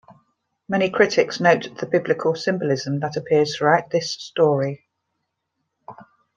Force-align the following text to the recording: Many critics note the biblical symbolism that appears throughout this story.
Many 0.67 0.89
critics 0.89 1.39
note 1.39 1.77
the 1.77 1.85
biblical 1.85 2.33
symbolism 2.33 3.01
that 3.01 3.15
appears 3.17 3.55
throughout 3.55 3.91
this 3.91 4.09
story. 4.13 4.87